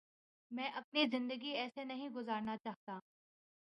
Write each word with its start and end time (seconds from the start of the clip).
میں 0.51 0.69
اپنی 0.71 1.05
زندگی 1.11 1.51
ایسے 1.53 1.83
نہیں 1.83 2.09
گزارنا 2.09 2.57
چاہتا 2.57 2.99